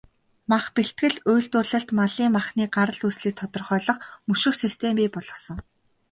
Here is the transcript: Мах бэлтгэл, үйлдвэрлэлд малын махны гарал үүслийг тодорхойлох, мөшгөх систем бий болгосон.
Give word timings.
Мах 0.51 0.65
бэлтгэл, 0.75 1.15
үйлдвэрлэлд 1.31 1.89
малын 1.99 2.29
махны 2.37 2.65
гарал 2.75 3.01
үүслийг 3.07 3.35
тодорхойлох, 3.37 3.99
мөшгөх 4.27 4.55
систем 4.63 4.93
бий 4.97 5.09
болгосон. 5.15 5.57